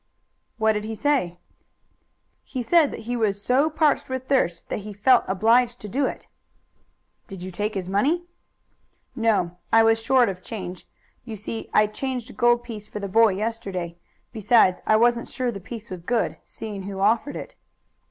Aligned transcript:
"What 0.57 0.71
did 0.73 0.83
he 0.83 0.95
say?" 0.95 1.37
"He 2.41 2.63
said 2.63 2.89
that 2.89 3.01
he 3.01 3.15
was 3.15 3.39
so 3.39 3.69
parched 3.69 4.09
with 4.09 4.27
thirst 4.27 4.67
that 4.69 4.79
he 4.79 4.93
felt 4.93 5.23
obliged 5.27 5.79
to 5.81 5.87
do 5.87 6.07
it." 6.07 6.25
"Did 7.27 7.43
you 7.43 7.51
take 7.51 7.75
his 7.75 7.87
money?" 7.87 8.23
"No. 9.15 9.59
I 9.71 9.83
was 9.83 10.01
short 10.01 10.27
of 10.27 10.41
change. 10.41 10.87
You 11.23 11.35
see 11.35 11.69
I 11.71 11.85
changed 11.85 12.31
a 12.31 12.33
gold 12.33 12.63
piece 12.63 12.87
for 12.87 12.99
the 12.99 13.07
boy 13.07 13.33
yesterday. 13.33 13.95
Besides, 14.31 14.81
I 14.87 14.95
wasn't 14.95 15.29
sure 15.29 15.51
the 15.51 15.59
piece 15.61 15.91
was 15.91 16.01
good, 16.01 16.37
seeing 16.45 16.81
who 16.81 16.99
offered 16.99 17.35
it." 17.35 17.53